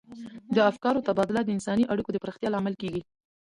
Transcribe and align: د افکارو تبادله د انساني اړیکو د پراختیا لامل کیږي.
د 0.55 0.57
افکارو 0.71 1.05
تبادله 1.07 1.41
د 1.43 1.49
انساني 1.55 1.85
اړیکو 1.93 2.09
د 2.13 2.17
پراختیا 2.23 2.49
لامل 2.51 2.75
کیږي. 2.81 3.01